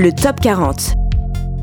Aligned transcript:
le 0.00 0.12
Top 0.12 0.40
40. 0.40 0.94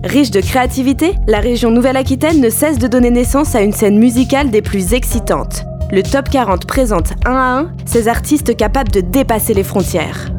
Riche 0.03 0.29
de 0.29 0.41
créativité, 0.41 1.15
la 1.25 1.39
région 1.39 1.71
Nouvelle-Aquitaine 1.71 2.39
ne 2.39 2.51
cesse 2.51 2.77
de 2.77 2.85
donner 2.85 3.09
naissance 3.09 3.55
à 3.55 3.61
une 3.61 3.71
scène 3.71 3.97
musicale 3.97 4.51
des 4.51 4.61
plus 4.61 4.93
excitantes. 4.93 5.65
Le 5.91 6.03
Top 6.03 6.29
40 6.29 6.67
présente 6.67 7.13
un 7.25 7.33
à 7.33 7.59
un 7.59 7.71
ces 7.85 8.07
artistes 8.07 8.55
capables 8.55 8.91
de 8.91 9.01
dépasser 9.01 9.55
les 9.55 9.63
frontières. 9.63 10.29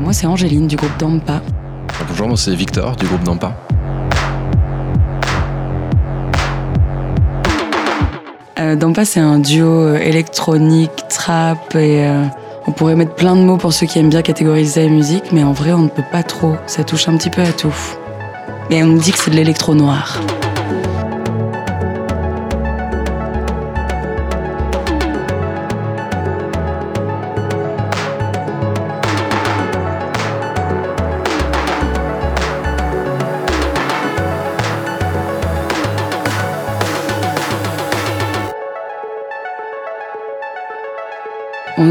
Moi, 0.00 0.12
c'est 0.12 0.26
Angéline 0.26 0.66
du 0.66 0.76
groupe 0.76 0.98
Dampa. 0.98 1.40
Bonjour, 2.16 2.28
moi 2.28 2.36
c'est 2.36 2.54
Victor 2.54 2.94
du 2.94 3.06
groupe 3.06 3.24
Dampa. 3.24 3.56
Euh, 8.60 8.76
Dampa, 8.76 9.04
c'est 9.04 9.18
un 9.18 9.40
duo 9.40 9.66
euh, 9.66 9.96
électronique, 9.96 10.92
trap 11.08 11.74
et 11.74 12.06
euh, 12.06 12.22
on 12.68 12.70
pourrait 12.70 12.94
mettre 12.94 13.16
plein 13.16 13.34
de 13.34 13.40
mots 13.40 13.56
pour 13.56 13.72
ceux 13.72 13.86
qui 13.86 13.98
aiment 13.98 14.10
bien 14.10 14.22
catégoriser 14.22 14.84
la 14.84 14.90
musique, 14.90 15.32
mais 15.32 15.42
en 15.42 15.52
vrai, 15.52 15.72
on 15.72 15.82
ne 15.82 15.88
peut 15.88 16.04
pas 16.12 16.22
trop. 16.22 16.54
Ça 16.68 16.84
touche 16.84 17.08
un 17.08 17.16
petit 17.16 17.30
peu 17.30 17.42
à 17.42 17.50
tout. 17.50 17.74
Et 18.70 18.80
on 18.84 18.86
nous 18.86 19.00
dit 19.00 19.10
que 19.10 19.18
c'est 19.18 19.32
de 19.32 19.36
l'électro 19.36 19.74
noir. 19.74 20.20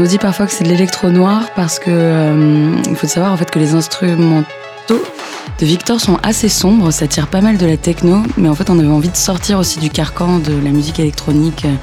Nous 0.04 0.10
dit 0.10 0.18
parfois 0.18 0.44
que 0.44 0.52
c'est 0.52 0.64
de 0.64 0.68
l'électro 0.68 1.08
noir 1.08 1.48
parce 1.56 1.78
que 1.78 1.86
euh, 1.88 2.76
il 2.90 2.94
faut 2.94 3.06
savoir 3.06 3.32
en 3.32 3.38
fait 3.38 3.50
que 3.50 3.58
les 3.58 3.74
instrumentaux 3.74 4.44
de 4.90 5.64
Victor 5.64 5.98
sont 5.98 6.18
assez 6.22 6.50
sombres, 6.50 6.90
ça 6.90 7.06
tire 7.06 7.26
pas 7.26 7.40
mal 7.40 7.56
de 7.56 7.64
la 7.64 7.78
techno, 7.78 8.22
mais 8.36 8.50
en 8.50 8.54
fait 8.54 8.68
on 8.68 8.78
avait 8.78 8.88
envie 8.88 9.08
de 9.08 9.16
sortir 9.16 9.58
aussi 9.58 9.78
du 9.78 9.88
carcan 9.88 10.40
de 10.40 10.52
la 10.62 10.72
musique 10.72 11.00
électronique 11.00 11.64
euh, 11.64 11.74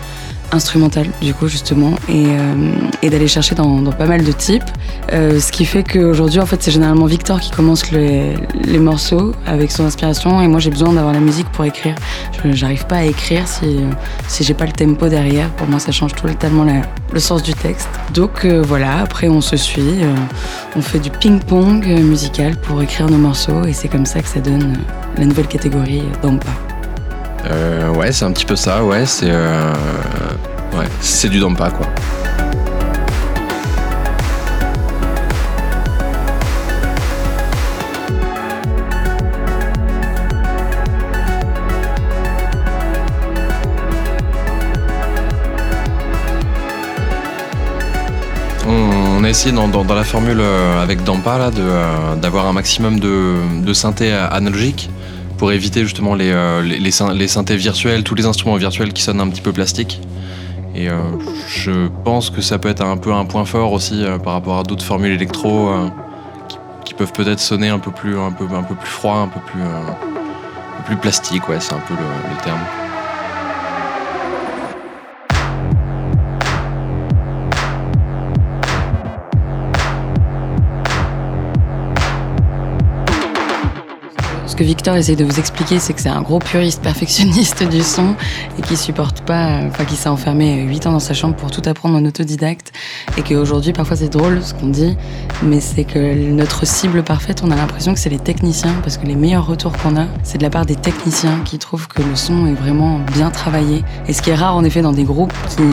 instrumentale 0.52 1.08
du 1.22 1.34
coup 1.34 1.48
justement 1.48 1.94
et, 2.10 2.26
euh, 2.28 3.10
d'aller 3.10 3.28
chercher 3.28 3.56
dans, 3.56 3.84
pas 3.92 4.06
mal 4.06 4.24
de 4.24 4.32
types. 4.32 4.64
Euh, 5.14 5.40
ce 5.40 5.52
qui 5.52 5.66
fait 5.66 5.84
qu'aujourd'hui 5.84 6.40
en 6.40 6.46
fait 6.46 6.62
c'est 6.62 6.72
généralement 6.72 7.06
Victor 7.06 7.40
qui 7.40 7.52
commence 7.52 7.92
les, 7.92 8.36
morceaux 8.80 9.34
avec 9.46 9.72
son 9.72 9.86
inspiration 9.86 10.42
et 10.42 10.48
moi 10.48 10.60
j'ai 10.60 10.70
besoin 10.72 10.94
d'avoir 10.94 11.14
la 11.14 11.20
musique 11.20 11.48
pour 11.52 11.66
écrire. 11.66 11.96
J'arrive 12.46 12.86
pas 12.88 12.98
à 12.98 13.04
écrire 13.04 13.48
si, 13.48 13.82
si 14.28 14.44
j'ai 14.44 14.54
pas 14.54 14.66
le 14.66 14.72
tempo 14.72 15.08
derrière. 15.08 15.50
Pour 15.52 15.68
moi 15.68 15.80
ça 15.80 15.92
change 15.92 16.14
totalement 16.16 16.64
la- 16.64 16.82
le 17.14 17.20
sens 17.20 17.44
du 17.44 17.54
texte. 17.54 17.90
Donc 18.14 18.46
euh, 18.46 18.62
voilà, 18.66 19.00
après 19.00 19.28
on 19.28 19.42
se 19.42 19.58
suit, 19.58 20.00
on 20.76 20.82
fait 20.82 21.00
du 21.00 21.10
ping-pong 21.10 21.86
musical 21.86 22.56
pour 22.58 22.82
écrire 22.82 23.10
nos 23.10 23.18
morceaux 23.18 23.66
et 23.66 23.74
c'est 23.74 23.88
comme 23.88 24.06
ça 24.06 24.22
que 24.22 24.28
ça 24.28 24.40
donne 24.40 24.78
la 25.18 25.26
nouvelle 25.26 25.48
catégorie 25.48 26.04
Dampa. 26.22 26.48
Ouais, 27.96 28.12
c'est 28.12 28.26
un 28.26 28.32
petit 28.32 28.46
peu 28.46 28.56
ça, 28.56 28.84
ouais, 28.84 29.06
c'est. 29.06 29.30
Ouais, 30.78 30.88
c'est 31.00 31.30
du 31.30 31.40
Dampa 31.40 31.70
quoi. 31.70 31.88
On 49.22 49.24
a 49.24 49.30
essayé 49.30 49.54
dans, 49.54 49.68
la 49.68 50.04
formule 50.04 50.40
euh, 50.40 50.82
avec 50.82 51.04
Dampa 51.04 51.38
là, 51.38 51.52
euh, 51.56 52.16
d'avoir 52.16 52.48
un 52.48 52.54
maximum 52.54 53.00
de, 53.00 53.36
de 53.64 53.74
synthé 53.74 54.12
analogique 54.12 54.90
pour 55.38 55.52
éviter 55.52 55.84
justement 55.84 56.16
les, 56.16 56.32
euh, 56.32 56.62
les 56.64 57.28
synthés 57.28 57.56
virtuels, 57.56 58.04
tous 58.04 58.16
les 58.16 58.26
instruments 58.26 58.56
virtuels 58.56 58.94
qui 58.94 59.04
sonnent 59.04 59.22
un 59.22 59.28
petit 59.30 59.42
peu 59.42 59.52
plastique. 59.52 60.02
Et 60.76 60.90
euh, 60.90 61.00
je 61.48 61.88
pense 62.04 62.30
que 62.30 62.42
ça 62.42 62.58
peut 62.58 62.70
être 62.70 62.82
un 62.82 62.98
peu 62.98 63.14
un 63.14 63.26
point 63.26 63.46
fort 63.46 63.74
aussi 63.74 64.04
euh, 64.04 64.18
par 64.18 64.34
rapport 64.34 64.60
à 64.60 64.64
d'autres 64.64 64.86
formules 64.86 65.12
électro 65.12 65.70
euh, 65.70 65.90
qui, 66.86 66.94
peuvent 66.94 67.14
peut-être 67.14 67.40
sonner 67.40 67.70
un 67.70 67.80
peu 67.80 67.92
plus, 67.92 68.16
froid, 68.84 69.16
un 69.16 69.28
peu 69.28 69.40
plus, 69.40 69.62
plus 70.86 70.98
plastique, 70.98 71.48
ouais, 71.50 71.60
c'est 71.60 71.74
un 71.74 71.80
peu 71.80 71.94
le 71.94 72.44
terme. 72.44 72.60
Que 84.62 84.66
Victor 84.68 84.96
essaye 84.96 85.16
de 85.16 85.26
vous 85.26 85.40
expliquer, 85.40 85.80
c'est 85.80 85.94
que 85.94 86.02
c'est 86.02 86.10
un 86.10 86.22
gros 86.22 86.38
puriste 86.38 86.84
perfectionniste 86.84 87.64
du 87.68 87.82
son 87.82 88.14
et 88.60 88.62
qui 88.62 88.78
supporte 88.78 89.22
pas, 89.22 89.48
euh, 89.48 89.68
enfin 89.70 89.86
qui 89.86 89.96
s'est 89.96 90.08
enfermé 90.08 90.62
8 90.62 90.86
ans 90.86 90.92
dans 90.92 91.00
sa 91.00 91.16
chambre 91.16 91.36
pour 91.36 91.50
tout 91.50 91.64
apprendre 91.66 91.98
en 91.98 92.06
autodidacte 92.06 92.72
et 93.18 93.24
qu'aujourd'hui 93.24 93.74
parfois 93.74 93.98
c'est 93.98 94.10
drôle 94.10 94.44
ce 94.44 94.54
qu'on 94.54 94.68
dit, 94.68 94.96
mais 95.42 95.62
c'est 95.62 95.84
que 95.84 96.14
notre 96.30 96.68
cible 96.68 97.02
parfaite, 97.02 97.42
on 97.44 97.50
a 97.50 97.56
l'impression 97.56 97.96
que 97.96 98.00
c'est 98.00 98.12
les 98.12 98.20
techniciens 98.20 98.76
parce 98.84 98.98
que 98.98 99.08
les 99.08 99.16
meilleurs 99.16 99.48
retours 99.48 99.76
qu'on 99.78 99.98
a, 99.98 100.06
c'est 100.22 100.38
de 100.38 100.44
la 100.44 100.52
part 100.52 100.68
des 100.68 100.76
techniciens 100.76 101.40
qui 101.44 101.58
trouvent 101.58 101.88
que 101.88 102.04
le 102.04 102.16
son 102.16 102.46
est 102.46 102.54
vraiment 102.54 103.00
bien 103.16 103.32
travaillé. 103.32 103.84
Et 104.08 104.14
ce 104.14 104.22
qui 104.22 104.30
est 104.30 104.36
rare 104.36 104.56
en 104.56 104.64
effet 104.64 104.84
dans 104.84 104.94
des 104.94 105.06
groupes 105.06 105.34
qui 105.50 105.64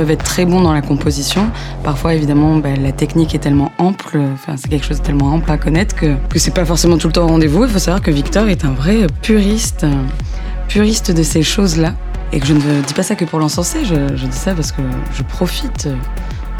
peuvent 0.00 0.10
être 0.10 0.24
très 0.24 0.46
bons 0.46 0.62
dans 0.62 0.72
la 0.72 0.80
composition. 0.80 1.50
Parfois 1.84 2.14
évidemment 2.14 2.56
bah, 2.56 2.70
la 2.74 2.90
technique 2.90 3.34
est 3.34 3.38
tellement 3.38 3.70
ample, 3.76 4.18
c'est 4.56 4.68
quelque 4.68 4.86
chose 4.86 5.00
de 5.00 5.04
tellement 5.04 5.34
ample 5.34 5.50
à 5.50 5.58
connaître 5.58 5.94
que, 5.94 6.16
que 6.30 6.38
c'est 6.38 6.54
pas 6.54 6.64
forcément 6.64 6.96
tout 6.96 7.08
le 7.08 7.12
temps 7.12 7.24
au 7.24 7.28
rendez-vous. 7.28 7.64
Il 7.64 7.70
faut 7.70 7.78
savoir 7.78 8.00
que 8.00 8.10
Victor 8.10 8.48
est 8.48 8.64
un 8.64 8.70
vrai 8.70 9.06
puriste, 9.20 9.84
puriste 10.68 11.10
de 11.10 11.22
ces 11.22 11.42
choses-là. 11.42 11.92
Et 12.32 12.40
que 12.40 12.46
je 12.46 12.54
ne 12.54 12.80
dis 12.80 12.94
pas 12.94 13.02
ça 13.02 13.14
que 13.14 13.26
pour 13.26 13.40
l'encenser, 13.40 13.84
je, 13.84 14.24
dis 14.24 14.36
ça 14.36 14.54
parce 14.54 14.72
que 14.72 14.80
je 15.12 15.22
profite 15.22 15.86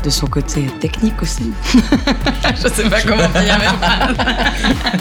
de 0.04 0.10
son 0.10 0.26
côté 0.26 0.66
technique 0.80 1.22
aussi. 1.22 1.50
je 2.62 2.68
sais 2.68 2.90
pas 2.90 3.00
comment 3.00 3.28
dire 3.40 3.58
même. 3.58 5.00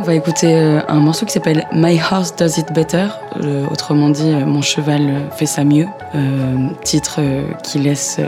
On 0.00 0.02
va 0.02 0.14
écouter 0.14 0.54
euh, 0.54 0.80
un 0.88 0.98
morceau 0.98 1.26
qui 1.26 1.32
s'appelle 1.32 1.66
My 1.74 2.00
Horse 2.00 2.34
Does 2.34 2.58
It 2.58 2.72
Better, 2.72 3.08
euh, 3.44 3.66
autrement 3.70 4.08
dit 4.08 4.30
euh, 4.30 4.46
Mon 4.46 4.62
cheval 4.62 5.28
fait 5.36 5.44
ça 5.44 5.62
mieux, 5.62 5.84
titre 6.84 7.20
qui 7.62 7.78
laisse 7.80 8.18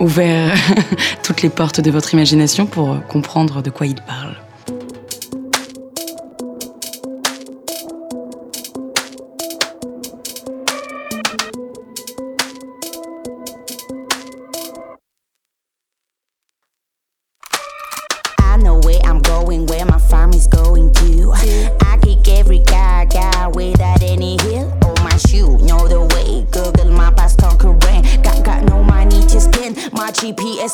ouvert 0.00 0.52
toutes 1.22 1.42
les 1.42 1.48
portes 1.48 1.80
de 1.80 1.88
votre 1.92 2.12
imagination 2.14 2.66
pour 2.66 2.96
comprendre 3.06 3.62
de 3.62 3.70
quoi 3.70 3.86
il 3.86 3.94
parle. 4.02 4.34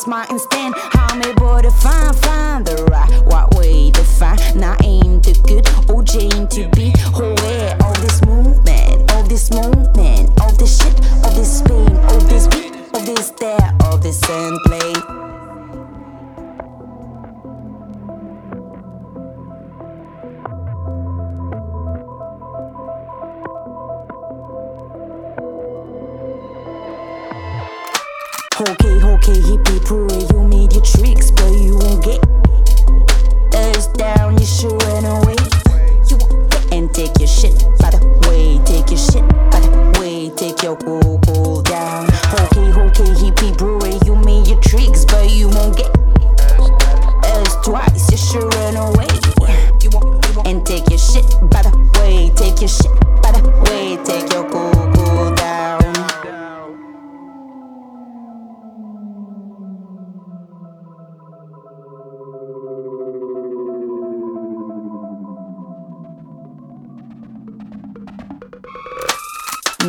My 0.07 0.25
instant. 0.29 0.56
Okay, 28.59 28.73
okay, 29.03 29.39
hippie 29.41 29.85
parade, 29.85 30.31
you 30.33 30.41
made 30.41 30.73
your 30.73 30.81
tricks, 30.81 31.29
but 31.29 31.51
you 31.61 31.77
won't 31.77 32.03
get 32.03 32.17
us 33.53 33.85
down. 33.89 34.35
You 34.39 34.45
should 34.47 34.81
run 34.81 35.05
away. 35.05 35.35
You 36.09 36.17
won't 36.17 36.49
get 36.49 36.73
and 36.73 36.91
take 36.91 37.19
your 37.19 37.27
shit 37.27 37.53
by 37.77 37.91
the 37.91 38.01
way, 38.27 38.57
take 38.65 38.89
your 38.89 38.97
shit 38.97 39.21
by 39.51 39.59
the 39.59 39.99
way, 39.99 40.31
take 40.31 40.63
your 40.63 40.75
cool 40.77 41.19
cool 41.27 41.61
down. 41.61 42.07
Okay, 42.33 42.71
okay, 42.73 43.13
hippie 43.21 43.55
parade, 43.55 44.03
you 44.07 44.15
made 44.15 44.47
your 44.47 44.59
tricks, 44.61 45.05
but 45.05 45.29
you 45.29 45.49
won't 45.49 45.77
get 45.77 45.96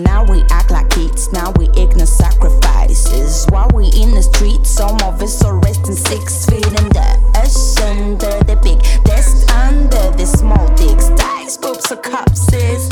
Now 0.03 0.25
we 0.25 0.45
act 0.51 0.71
like 0.71 0.91
kids, 0.91 1.33
now 1.33 1.53
we 1.59 1.69
ignore 1.71 2.07
sacrifices. 2.07 3.47
While 3.51 3.71
we 3.75 3.87
in 3.87 4.13
the 4.15 4.23
streets, 4.23 4.71
some 4.71 4.97
of 5.03 5.21
us 5.21 5.43
are 5.45 5.59
resting 5.59 5.97
six 5.97 6.47
feet 6.47 6.67
under 6.67 7.01
us, 7.35 7.81
under 7.81 8.39
the 8.45 8.57
big 8.63 8.81
desk, 9.05 9.53
under 9.55 10.11
the 10.17 10.25
small 10.25 10.67
dicks, 10.77 11.09
dice, 11.11 11.55
scopes, 11.55 11.91
or 11.91 11.97
corpses. 11.97 12.89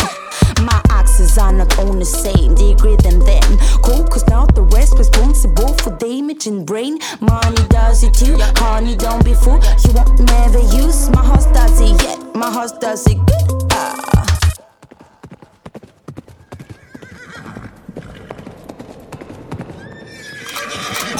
My 0.62 0.81
axes 0.91 1.38
are 1.38 1.53
not 1.53 1.79
on 1.79 2.00
the 2.00 2.05
same 2.05 2.55
degree 2.55 2.97
than 2.97 3.20
them. 3.20 3.58
Cool, 3.82 4.05
cause 4.05 4.26
now 4.26 4.47
the 4.47 4.62
rest 4.62 4.99
responsible 4.99 5.75
for 5.75 5.97
damage 5.99 6.47
in 6.47 6.64
brain. 6.64 6.99
Money 7.20 7.62
does 7.69 8.03
it 8.03 8.14
too, 8.14 8.37
honey, 8.56 8.97
don't 8.97 9.25
be 9.25 9.35
fool. 9.35 9.61
You 9.85 9.93
won't 9.93 10.19
never 10.20 10.61
use 10.75 11.08
my 11.11 11.25
house 11.25 11.47
does 11.47 11.81
it 11.81 12.03
yet, 12.03 12.35
my 12.35 12.50
house 12.50 12.73
does 12.73 13.06
it 13.06 13.19
good. 13.26 13.62
Ah. 13.70 14.25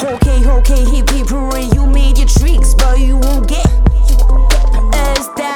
Okay, 0.07 0.47
okay, 0.47 0.85
hippie 0.85 1.27
parade, 1.27 1.75
you 1.75 1.85
made 1.85 2.17
your 2.17 2.29
tricks, 2.29 2.75
but 2.75 3.01
you 3.01 3.17
won't 3.17 3.49
get 3.49 3.67
us 4.95 5.29
down. 5.35 5.56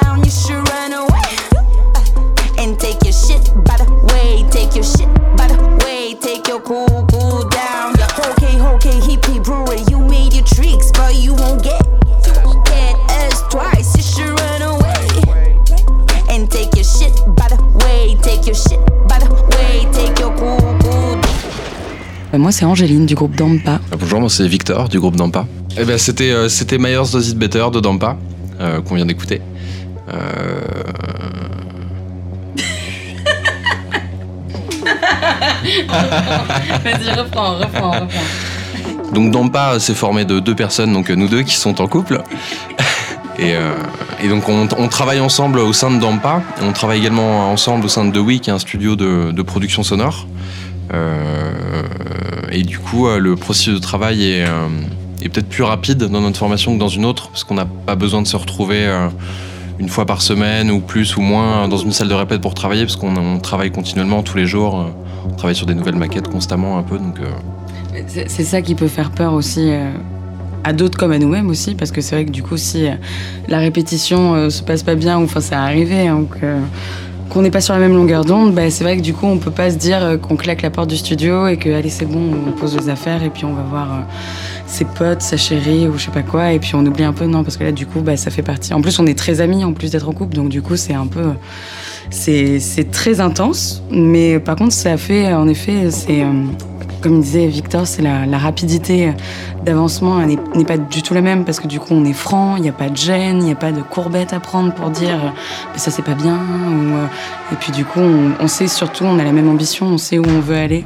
Moi, 22.32 22.52
c'est 22.52 22.64
Angéline 22.64 23.06
du 23.06 23.14
groupe 23.14 23.34
Dampa. 23.34 23.80
Euh, 23.92 23.96
Bonjour, 23.98 24.20
moi 24.20 24.30
c'est 24.30 24.46
Victor 24.46 24.88
du 24.88 25.00
groupe 25.00 25.16
Dampa. 25.16 25.46
Eh 25.76 25.84
ben, 25.84 25.98
c'était 25.98 26.30
euh, 26.30 26.48
c'était 26.48 26.78
Myers 26.78 27.10
Does 27.12 27.28
It 27.30 27.36
Better 27.36 27.66
de 27.72 27.80
Dampa 27.80 28.16
euh, 28.60 28.80
qu'on 28.80 28.94
vient 28.94 29.06
d'écouter. 29.06 29.40
Euh, 30.12 30.60
Vas-y, 36.84 37.10
reprends, 37.18 37.56
reprends, 37.58 37.90
reprends. 37.92 39.12
donc 39.12 39.30
Dampa 39.32 39.78
s'est 39.80 39.94
formé 39.94 40.24
de 40.24 40.40
deux 40.40 40.54
personnes, 40.54 40.92
donc 40.92 41.10
euh, 41.10 41.14
nous 41.16 41.28
deux 41.28 41.42
qui 41.42 41.54
sont 41.56 41.80
en 41.80 41.86
couple. 41.88 42.22
Et, 43.38 43.54
euh, 43.54 43.72
et 44.22 44.28
donc 44.28 44.48
on, 44.48 44.68
on 44.76 44.88
travaille 44.88 45.20
ensemble 45.20 45.58
au 45.60 45.72
sein 45.72 45.90
de 45.90 45.98
Dampa. 46.00 46.42
On 46.62 46.72
travaille 46.72 46.98
également 47.00 47.50
ensemble 47.50 47.84
au 47.86 47.88
sein 47.88 48.04
de 48.04 48.12
The 48.12 48.22
Week, 48.22 48.48
un 48.48 48.58
studio 48.58 48.96
de, 48.96 49.30
de 49.32 49.42
production 49.42 49.82
sonore. 49.82 50.26
Euh, 50.92 51.82
et 52.50 52.62
du 52.62 52.78
coup, 52.78 53.06
euh, 53.06 53.18
le 53.18 53.36
processus 53.36 53.74
de 53.74 53.78
travail 53.78 54.24
est, 54.24 54.44
euh, 54.46 54.68
est 55.22 55.28
peut-être 55.28 55.48
plus 55.48 55.62
rapide 55.62 55.98
dans 55.98 56.20
notre 56.20 56.38
formation 56.38 56.74
que 56.74 56.80
dans 56.80 56.88
une 56.88 57.04
autre, 57.04 57.28
parce 57.30 57.44
qu'on 57.44 57.54
n'a 57.54 57.66
pas 57.66 57.94
besoin 57.94 58.22
de 58.22 58.26
se 58.26 58.36
retrouver 58.36 58.88
une 59.78 59.88
fois 59.88 60.06
par 60.06 60.22
semaine 60.22 60.70
ou 60.70 60.80
plus 60.80 61.16
ou 61.16 61.20
moins 61.20 61.68
dans 61.68 61.76
une 61.76 61.92
salle 61.92 62.08
de 62.08 62.14
répète 62.14 62.40
pour 62.40 62.54
travailler, 62.54 62.84
parce 62.84 62.96
qu'on 62.96 63.16
on 63.16 63.38
travaille 63.38 63.70
continuellement 63.70 64.22
tous 64.22 64.36
les 64.36 64.46
jours. 64.46 64.86
On 65.26 65.34
travaille 65.34 65.54
sur 65.54 65.66
des 65.66 65.74
nouvelles 65.74 65.96
maquettes 65.96 66.28
constamment 66.28 66.78
un 66.78 66.82
peu, 66.82 66.98
donc 66.98 67.18
C'est 68.06 68.44
ça 68.44 68.62
qui 68.62 68.74
peut 68.74 68.88
faire 68.88 69.10
peur 69.10 69.34
aussi 69.34 69.70
à 70.64 70.72
d'autres 70.72 70.98
comme 70.98 71.12
à 71.12 71.18
nous-mêmes 71.18 71.50
aussi, 71.50 71.74
parce 71.74 71.92
que 71.92 72.00
c'est 72.00 72.14
vrai 72.14 72.24
que 72.24 72.30
du 72.30 72.42
coup, 72.42 72.56
si 72.56 72.86
la 73.48 73.58
répétition 73.58 74.48
se 74.48 74.62
passe 74.62 74.82
pas 74.82 74.94
bien, 74.94 75.18
ou 75.18 75.24
enfin 75.24 75.42
ça 75.42 75.62
arrivé, 75.62 76.08
hein, 76.08 76.26
qu'on 77.30 77.42
n'est 77.42 77.50
pas 77.50 77.60
sur 77.60 77.72
la 77.72 77.80
même 77.80 77.94
longueur 77.94 78.24
d'onde, 78.24 78.54
bah, 78.54 78.68
c'est 78.70 78.84
vrai 78.84 78.96
que 78.96 79.02
du 79.02 79.14
coup, 79.14 79.26
on 79.26 79.38
peut 79.38 79.52
pas 79.52 79.70
se 79.70 79.76
dire 79.76 80.02
euh, 80.02 80.16
qu'on 80.16 80.36
claque 80.36 80.62
la 80.62 80.70
porte 80.70 80.90
du 80.90 80.96
studio 80.96 81.46
et 81.46 81.56
que 81.56 81.70
allez, 81.70 81.88
c'est 81.88 82.04
bon, 82.04 82.30
on 82.48 82.52
pose 82.52 82.76
les 82.76 82.88
affaires 82.88 83.22
et 83.22 83.30
puis 83.30 83.44
on 83.44 83.54
va 83.54 83.62
voir 83.62 83.92
euh, 83.92 84.00
ses 84.66 84.84
potes, 84.84 85.22
sa 85.22 85.36
chérie 85.36 85.86
ou 85.88 85.96
je 85.96 86.06
sais 86.06 86.10
pas 86.10 86.22
quoi, 86.22 86.52
et 86.52 86.58
puis 86.58 86.74
on 86.74 86.84
oublie 86.84 87.04
un 87.04 87.12
peu, 87.12 87.26
non, 87.26 87.44
parce 87.44 87.56
que 87.56 87.64
là, 87.64 87.72
du 87.72 87.86
coup, 87.86 88.00
bah, 88.00 88.16
ça 88.16 88.30
fait 88.30 88.42
partie. 88.42 88.74
En 88.74 88.82
plus, 88.82 88.98
on 88.98 89.06
est 89.06 89.16
très 89.16 89.40
amis 89.40 89.64
en 89.64 89.72
plus 89.72 89.92
d'être 89.92 90.08
en 90.08 90.12
couple, 90.12 90.34
donc 90.34 90.48
du 90.48 90.60
coup, 90.60 90.76
c'est 90.76 90.94
un 90.94 91.06
peu. 91.06 91.30
C'est 92.10 92.90
très 92.90 93.20
intense, 93.20 93.84
mais 93.92 94.40
par 94.40 94.56
contre, 94.56 94.72
ça 94.72 94.96
fait, 94.96 95.32
en 95.32 95.46
effet, 95.46 95.90
c'est. 95.90 96.24
Comme 97.00 97.20
disait 97.20 97.46
Victor, 97.46 97.86
c'est 97.86 98.02
la, 98.02 98.38
rapidité 98.38 99.12
d'avancement 99.64 100.24
n'est 100.24 100.64
pas 100.64 100.78
du 100.78 101.02
tout 101.02 101.14
la 101.14 101.20
même 101.20 101.44
parce 101.44 101.60
que 101.60 101.66
du 101.66 101.78
coup 101.78 101.92
on 101.92 102.04
est 102.04 102.14
franc, 102.14 102.56
il 102.56 102.62
n'y 102.62 102.68
a 102.68 102.72
pas 102.72 102.88
de 102.88 102.96
gêne, 102.96 103.38
il 103.38 103.44
n'y 103.44 103.52
a 103.52 103.56
pas 103.56 103.72
de 103.72 103.82
courbette 103.82 104.32
à 104.32 104.40
prendre 104.40 104.72
pour 104.72 104.90
dire 104.90 105.24
euh, 105.24 105.28
ça 105.76 105.90
c'est 105.90 106.02
pas 106.02 106.14
bien. 106.14 106.38
euh, 106.38 107.06
et 107.52 107.56
puis 107.56 107.72
du 107.72 107.84
coup 107.84 108.00
on, 108.00 108.48
sait 108.48 108.68
surtout, 108.68 109.04
on 109.04 109.18
a 109.18 109.24
la 109.24 109.32
même 109.32 109.48
ambition, 109.48 109.86
on 109.86 109.98
sait 109.98 110.18
où 110.18 110.24
on 110.26 110.40
veut 110.40 110.56
aller. 110.56 110.84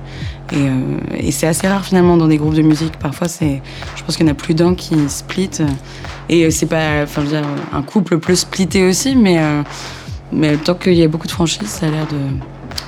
Et, 0.53 0.57
euh, 0.57 0.99
et 1.17 1.31
c'est 1.31 1.47
assez 1.47 1.67
rare 1.69 1.85
finalement 1.85 2.17
dans 2.17 2.29
des 2.29 2.37
groupes 2.37 2.55
de 2.55 2.63
musique. 2.63 2.97
Parfois 2.99 3.29
c'est, 3.29 3.63
je 3.97 4.03
pense 4.03 4.17
qu'il 4.17 4.27
y 4.27 4.29
en 4.29 4.33
a 4.33 4.37
plus 4.37 4.55
d'un 4.55 4.75
qui 4.75 4.97
split. 5.09 5.51
Et 6.29 6.51
c'est 6.51 6.67
pas, 6.67 7.03
enfin 7.03 7.23
je 7.23 7.27
veux 7.27 7.41
dire, 7.41 7.49
un 7.73 7.83
couple 7.83 8.19
peut 8.19 8.35
splitter 8.35 8.89
aussi, 8.89 9.15
mais, 9.15 9.39
tant 10.65 10.75
qu'il 10.75 10.95
y 10.95 11.03
a 11.03 11.09
beaucoup 11.09 11.27
de 11.27 11.33
franchise, 11.33 11.69
ça 11.69 11.87
a 11.87 11.91
l'air 11.91 12.07
de, 12.07 12.17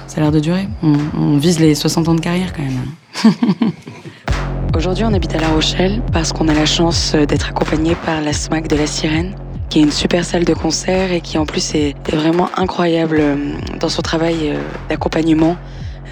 ça 0.06 0.18
a 0.18 0.20
l'air 0.22 0.32
de 0.32 0.40
durer. 0.40 0.68
On 0.82 1.36
vise 1.36 1.60
les 1.60 1.74
60 1.74 2.08
ans 2.08 2.14
de 2.14 2.20
carrière 2.20 2.52
quand 2.54 2.62
même. 2.62 2.80
Aujourd'hui, 4.76 5.04
on 5.04 5.12
habite 5.14 5.34
à 5.34 5.40
La 5.40 5.48
Rochelle 5.48 6.02
parce 6.12 6.32
qu'on 6.32 6.48
a 6.48 6.54
la 6.54 6.66
chance 6.66 7.14
d'être 7.14 7.48
accompagné 7.48 7.94
par 7.94 8.20
la 8.20 8.32
SMAC 8.32 8.68
de 8.68 8.76
la 8.76 8.86
Sirène, 8.86 9.34
qui 9.70 9.78
est 9.78 9.82
une 9.82 9.92
super 9.92 10.24
salle 10.24 10.44
de 10.44 10.54
concert 10.54 11.12
et 11.12 11.20
qui 11.20 11.38
en 11.38 11.46
plus 11.46 11.74
est, 11.74 11.94
vraiment 12.12 12.50
incroyable 12.56 13.18
euh, 13.20 13.36
dans 13.80 13.88
son 13.88 14.02
travail 14.02 14.50
euh, 14.50 14.58
d'accompagnement. 14.88 15.56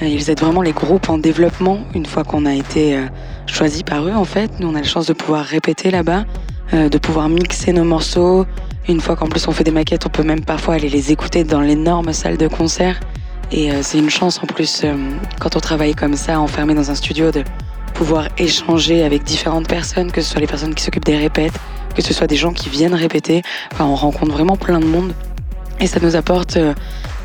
Euh, 0.03 0.07
Ils 0.07 0.31
aident 0.31 0.41
vraiment 0.41 0.63
les 0.63 0.73
groupes 0.73 1.09
en 1.09 1.19
développement 1.19 1.81
une 1.95 2.07
fois 2.07 2.25
qu'on 2.25 2.47
a 2.47 2.55
été 2.55 2.99
choisi 3.47 3.85
par 3.85 4.07
eux 4.07 4.15
en 4.15 4.25
fait. 4.25 4.51
Nous, 4.61 4.69
on 4.69 4.75
a 4.75 4.81
la 4.81 4.85
chance 4.85 5.07
de 5.07 5.13
pouvoir 5.13 5.45
répéter 5.45 5.91
là-bas, 5.91 6.25
de 6.73 6.99
pouvoir 6.99 7.29
mixer 7.29 7.73
nos 7.73 7.85
morceaux. 7.85 8.47
Une 8.89 9.01
fois 9.01 9.17
qu'en 9.17 9.29
plus 9.29 9.47
on 9.47 9.53
fait 9.53 9.65
des 9.65 9.71
maquettes, 9.71 10.07
on 10.07 10.11
peut 10.11 10.25
même 10.25 10.45
parfois 10.45 10.75
aller 10.75 10.89
les 10.89 11.13
écouter 11.13 11.45
dans 11.45 11.61
l'énorme 11.61 12.13
salle 12.13 12.37
de 12.37 12.49
concert. 12.49 12.99
Et 13.51 13.71
euh, 13.71 13.81
c'est 13.83 13.99
une 13.99 14.11
chance 14.11 14.41
en 14.43 14.47
plus, 14.47 14.83
euh, 14.85 14.95
quand 15.41 15.57
on 15.57 15.61
travaille 15.61 15.95
comme 15.95 16.17
ça, 16.17 16.41
enfermé 16.41 16.75
dans 16.75 16.91
un 16.91 16.95
studio, 16.95 17.31
de 17.31 17.45
pouvoir 17.95 18.29
échanger 18.39 19.05
avec 19.05 19.23
différentes 19.23 19.69
personnes, 19.69 20.11
que 20.11 20.21
ce 20.21 20.31
soit 20.31 20.41
les 20.41 20.47
personnes 20.47 20.75
qui 20.75 20.83
s'occupent 20.83 21.05
des 21.05 21.17
répètes, 21.17 21.55
que 21.95 22.03
ce 22.03 22.13
soit 22.13 22.27
des 22.27 22.37
gens 22.37 22.53
qui 22.53 22.69
viennent 22.69 22.95
répéter. 22.95 23.43
Enfin, 23.73 23.85
on 23.85 23.95
rencontre 23.95 24.33
vraiment 24.33 24.57
plein 24.57 24.81
de 24.81 24.87
monde. 24.87 25.13
Et 25.81 25.87
ça 25.87 26.01
nous 26.01 26.17
apporte, 26.17 26.57
euh, 26.57 26.75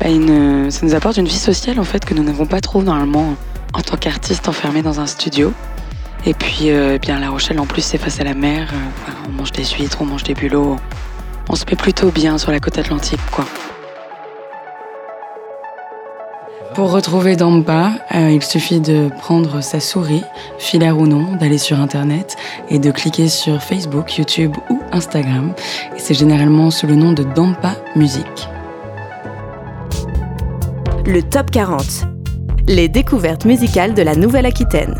bah, 0.00 0.08
une, 0.08 0.70
ça 0.70 0.86
nous 0.86 0.94
apporte 0.94 1.16
une 1.16 1.26
vie 1.26 1.38
sociale 1.38 1.78
en 1.78 1.84
fait 1.84 2.04
que 2.04 2.14
nous 2.14 2.22
n'avons 2.22 2.46
pas 2.46 2.60
trop 2.60 2.82
normalement 2.82 3.34
en 3.72 3.80
tant 3.80 3.96
qu'artiste 3.96 4.48
enfermé 4.48 4.82
dans 4.82 5.00
un 5.00 5.06
studio. 5.06 5.52
Et 6.26 6.34
puis, 6.34 6.70
euh, 6.70 6.98
bien 6.98 7.18
La 7.18 7.30
Rochelle 7.30 7.58
en 7.60 7.66
plus 7.66 7.82
c'est 7.82 7.98
face 7.98 8.20
à 8.20 8.24
la 8.24 8.34
mer. 8.34 8.68
on 9.28 9.32
mange 9.32 9.52
des 9.52 9.64
huîtres, 9.64 9.98
on 10.00 10.06
mange 10.06 10.24
des 10.24 10.34
bulots. 10.34 10.76
On 11.48 11.56
se 11.56 11.64
met 11.64 11.76
plutôt 11.76 12.10
bien 12.10 12.38
sur 12.38 12.52
la 12.52 12.60
côte 12.60 12.78
atlantique, 12.78 13.20
quoi. 13.32 13.44
Pour 16.74 16.92
retrouver 16.92 17.34
Dampa, 17.34 17.90
euh, 18.14 18.30
il 18.30 18.42
suffit 18.44 18.80
de 18.80 19.08
prendre 19.18 19.60
sa 19.60 19.80
souris, 19.80 20.22
filaire 20.58 20.98
ou 20.98 21.06
non, 21.06 21.34
d'aller 21.34 21.58
sur 21.58 21.80
Internet 21.80 22.36
et 22.68 22.78
de 22.78 22.92
cliquer 22.92 23.28
sur 23.28 23.60
Facebook, 23.60 24.16
YouTube 24.16 24.54
ou 24.70 24.78
Instagram. 24.92 25.52
C'est 25.96 26.14
généralement 26.14 26.70
sous 26.70 26.86
le 26.86 26.94
nom 26.94 27.12
de 27.12 27.24
Dampa 27.24 27.74
Musique. 27.96 28.48
Le 31.06 31.22
Top 31.22 31.50
40. 31.50 31.84
Les 32.68 32.88
découvertes 32.88 33.46
musicales 33.46 33.94
de 33.94 34.02
la 34.02 34.14
Nouvelle-Aquitaine. 34.14 34.94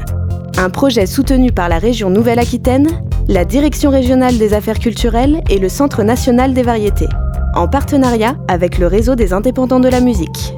Un 0.59 0.71
projet 0.71 1.07
soutenu 1.07 1.52
par 1.52 1.69
la 1.69 1.78
région 1.78 2.11
Nouvelle-Aquitaine, 2.11 2.88
la 3.28 3.45
Direction 3.45 3.90
régionale 3.90 4.38
des 4.38 4.54
affaires 4.54 4.80
culturelles 4.80 5.40
et 5.49 5.61
le 5.61 5.69
Centre 5.69 6.02
national 6.02 6.52
des 6.52 6.64
variétés, 6.64 7.09
en 7.54 7.69
partenariat 7.69 8.37
avec 8.49 8.78
le 8.78 8.88
réseau 8.88 9.14
des 9.14 9.33
indépendants 9.33 9.80
de 9.80 9.88
la 9.88 10.00
musique. 10.00 10.52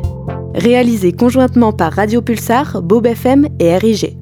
Réalisé 0.55 1.13
conjointement 1.13 1.73
par 1.73 1.93
Radio 1.93 2.21
Pulsar, 2.21 2.83
Bob 2.83 3.07
FM 3.07 3.49
et 3.59 3.77
RIG. 3.77 4.22